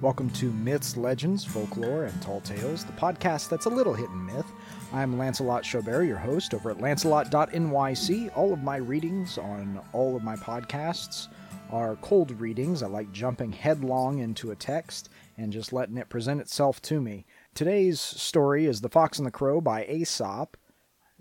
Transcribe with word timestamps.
Welcome 0.00 0.30
to 0.30 0.50
Myths, 0.52 0.96
Legends, 0.96 1.44
Folklore, 1.44 2.04
and 2.04 2.22
Tall 2.22 2.40
Tales, 2.40 2.86
the 2.86 2.92
podcast 2.92 3.50
that's 3.50 3.66
a 3.66 3.68
little 3.68 3.92
hit 3.92 4.08
and 4.08 4.24
myth. 4.24 4.50
I'm 4.94 5.18
Lancelot 5.18 5.62
Schaubert, 5.62 6.08
your 6.08 6.16
host 6.16 6.54
over 6.54 6.70
at 6.70 6.80
lancelot.nyc. 6.80 8.30
All 8.34 8.54
of 8.54 8.62
my 8.62 8.76
readings 8.78 9.36
on 9.36 9.78
all 9.92 10.16
of 10.16 10.22
my 10.22 10.36
podcasts 10.36 11.28
are 11.70 11.96
cold 11.96 12.30
readings. 12.40 12.82
I 12.82 12.86
like 12.86 13.12
jumping 13.12 13.52
headlong 13.52 14.20
into 14.20 14.52
a 14.52 14.56
text 14.56 15.10
and 15.36 15.52
just 15.52 15.70
letting 15.70 15.98
it 15.98 16.08
present 16.08 16.40
itself 16.40 16.80
to 16.82 17.02
me. 17.02 17.26
Today's 17.52 18.00
story 18.00 18.64
is 18.64 18.80
The 18.80 18.88
Fox 18.88 19.18
and 19.18 19.26
the 19.26 19.30
Crow 19.30 19.60
by 19.60 19.84
Aesop. 19.84 20.56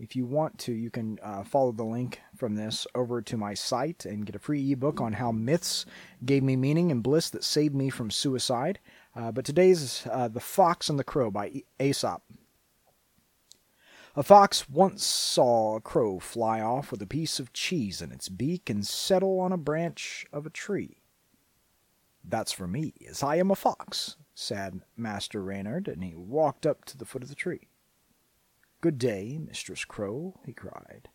If 0.00 0.14
you 0.14 0.26
want 0.26 0.58
to, 0.60 0.72
you 0.72 0.90
can 0.90 1.18
uh, 1.22 1.42
follow 1.42 1.72
the 1.72 1.84
link 1.84 2.20
from 2.36 2.54
this 2.54 2.86
over 2.94 3.20
to 3.20 3.36
my 3.36 3.54
site 3.54 4.04
and 4.04 4.24
get 4.24 4.36
a 4.36 4.38
free 4.38 4.70
ebook 4.72 5.00
on 5.00 5.14
how 5.14 5.32
myths 5.32 5.84
gave 6.24 6.44
me 6.44 6.54
meaning 6.54 6.92
and 6.92 7.02
bliss 7.02 7.30
that 7.30 7.42
saved 7.42 7.74
me 7.74 7.90
from 7.90 8.10
suicide. 8.10 8.78
Uh, 9.16 9.32
but 9.32 9.44
today's 9.44 10.06
uh, 10.10 10.28
The 10.28 10.40
Fox 10.40 10.88
and 10.88 11.00
the 11.00 11.04
Crow 11.04 11.32
by 11.32 11.64
Aesop. 11.80 12.22
A 14.14 14.22
fox 14.22 14.68
once 14.68 15.04
saw 15.04 15.76
a 15.76 15.80
crow 15.80 16.18
fly 16.18 16.60
off 16.60 16.90
with 16.90 17.02
a 17.02 17.06
piece 17.06 17.38
of 17.40 17.52
cheese 17.52 18.00
in 18.00 18.12
its 18.12 18.28
beak 18.28 18.70
and 18.70 18.86
settle 18.86 19.40
on 19.40 19.52
a 19.52 19.56
branch 19.56 20.26
of 20.32 20.46
a 20.46 20.50
tree. 20.50 21.02
That's 22.24 22.52
for 22.52 22.66
me, 22.66 22.94
as 23.08 23.22
I 23.22 23.36
am 23.36 23.50
a 23.50 23.56
fox, 23.56 24.16
said 24.34 24.82
Master 24.96 25.42
Reynard, 25.42 25.88
and 25.88 26.04
he 26.04 26.14
walked 26.14 26.66
up 26.66 26.84
to 26.86 26.96
the 26.96 27.04
foot 27.04 27.22
of 27.22 27.28
the 27.28 27.34
tree. 27.34 27.68
Good 28.80 28.98
day, 28.98 29.40
Mistress 29.44 29.84
Crow, 29.84 30.38
he 30.46 30.52
cried. 30.52 31.08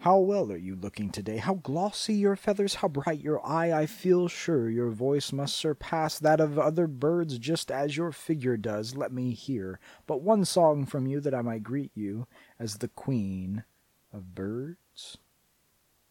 How 0.00 0.18
well 0.18 0.52
are 0.52 0.56
you 0.58 0.76
looking 0.76 1.08
today? 1.08 1.38
How 1.38 1.54
glossy 1.54 2.12
your 2.12 2.36
feathers, 2.36 2.74
how 2.74 2.88
bright 2.88 3.20
your 3.20 3.40
eye. 3.46 3.72
I 3.72 3.86
feel 3.86 4.28
sure 4.28 4.68
your 4.68 4.90
voice 4.90 5.32
must 5.32 5.56
surpass 5.56 6.18
that 6.18 6.40
of 6.40 6.58
other 6.58 6.86
birds 6.86 7.38
just 7.38 7.70
as 7.70 7.96
your 7.96 8.12
figure 8.12 8.58
does. 8.58 8.94
Let 8.94 9.12
me 9.12 9.30
hear 9.30 9.80
but 10.06 10.20
one 10.20 10.44
song 10.44 10.84
from 10.84 11.06
you 11.06 11.20
that 11.20 11.34
I 11.34 11.40
might 11.40 11.62
greet 11.62 11.92
you 11.94 12.26
as 12.58 12.78
the 12.78 12.88
queen 12.88 13.64
of 14.12 14.34
birds. 14.34 15.16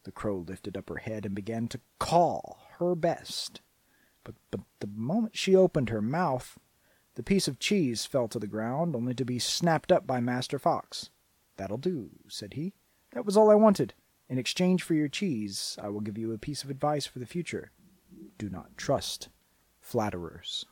The 0.06 0.12
crow 0.12 0.38
lifted 0.38 0.76
up 0.76 0.90
her 0.90 0.98
head 0.98 1.24
and 1.24 1.36
began 1.36 1.68
to 1.68 1.82
call 2.00 2.62
her 2.80 2.96
best. 2.96 3.62
But, 4.24 4.36
but 4.50 4.62
the 4.80 4.90
moment 4.96 5.38
she 5.38 5.56
opened 5.56 5.90
her 5.90 6.02
mouth, 6.02 6.58
the 7.16 7.24
piece 7.24 7.48
of 7.48 7.60
cheese 7.60 8.06
fell 8.06 8.28
to 8.30 8.40
the 8.40 8.48
ground, 8.48 8.96
only 8.96 9.14
to 9.14 9.26
be 9.26 9.40
snapped 9.40 9.92
up 9.92 10.08
by 10.08 10.20
Master 10.20 10.58
Fox. 10.58 11.10
That'll 11.58 11.78
do, 11.78 12.10
said 12.28 12.54
he. 12.54 12.74
That 13.14 13.26
was 13.26 13.36
all 13.36 13.50
I 13.52 13.56
wanted. 13.56 13.94
In 14.30 14.38
exchange 14.38 14.82
for 14.84 14.94
your 14.94 15.10
cheese, 15.10 15.78
I 15.82 15.90
will 15.90 16.00
give 16.00 16.18
you 16.18 16.32
a 16.32 16.38
piece 16.38 16.64
of 16.64 16.70
advice 16.70 17.06
for 17.06 17.20
the 17.20 17.26
future. 17.26 17.72
Do 18.38 18.50
not 18.50 18.78
trust 18.78 19.28
flatterers. 19.82 20.66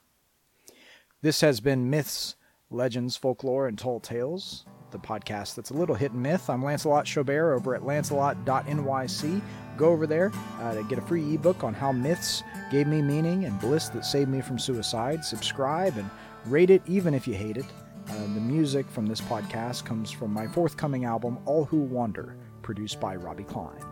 This 1.21 1.41
has 1.41 1.59
been 1.59 1.89
Myths, 1.89 2.37
Legends, 2.69 3.17
Folklore, 3.17 3.67
and 3.67 3.77
Tall 3.77 3.99
Tales, 3.99 4.65
the 4.91 4.99
podcast 4.99 5.55
that's 5.55 5.71
a 5.71 5.73
little 5.73 5.95
hit 5.95 6.13
and 6.13 6.23
myth. 6.23 6.49
I'm 6.49 6.63
Lancelot 6.63 7.05
Schaubert 7.05 7.57
over 7.57 7.75
at 7.75 7.85
lancelot.nyc. 7.85 9.41
Go 9.75 9.89
over 9.89 10.07
there 10.07 10.31
uh, 10.61 10.75
to 10.75 10.83
get 10.83 10.99
a 10.99 11.01
free 11.01 11.35
ebook 11.35 11.63
on 11.63 11.73
how 11.73 11.91
myths 11.91 12.43
gave 12.71 12.87
me 12.87 13.01
meaning 13.01 13.45
and 13.45 13.59
bliss 13.59 13.89
that 13.89 14.05
saved 14.05 14.29
me 14.29 14.41
from 14.41 14.57
suicide. 14.57 15.25
Subscribe 15.25 15.97
and 15.97 16.09
rate 16.45 16.69
it 16.69 16.81
even 16.87 17.13
if 17.13 17.27
you 17.27 17.33
hate 17.33 17.57
it. 17.57 17.65
Uh, 18.09 18.21
the 18.33 18.41
music 18.41 18.89
from 18.89 19.05
this 19.05 19.21
podcast 19.21 19.85
comes 19.85 20.09
from 20.09 20.33
my 20.33 20.47
forthcoming 20.47 21.05
album, 21.05 21.37
All 21.45 21.65
Who 21.65 21.77
Wander, 21.77 22.35
produced 22.61 22.99
by 22.99 23.15
Robbie 23.15 23.43
Klein. 23.43 23.88